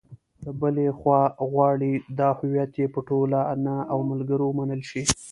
له 0.43 0.51
بلې 0.59 0.87
خوا 0.97 1.21
غواړي 1.51 1.93
دا 2.19 2.29
هویت 2.39 2.71
یې 2.81 2.87
په 2.93 2.99
ټولنه 3.09 3.73
او 3.91 3.97
ملګرو 4.09 4.45
ومنل 4.49 4.81
شي. 4.89 5.01